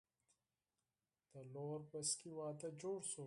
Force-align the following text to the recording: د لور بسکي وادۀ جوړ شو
د 1.31 1.33
لور 1.53 1.79
بسکي 1.91 2.29
وادۀ 2.37 2.69
جوړ 2.81 2.99
شو 3.11 3.19